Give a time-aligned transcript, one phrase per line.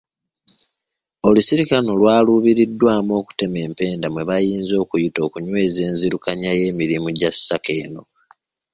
[1.27, 8.03] Olusirika luno lwaluubiriddwamu okutema empenda mwe bayinza okuyita okunyweza enzirukanya y'emirimu gya sacco eno.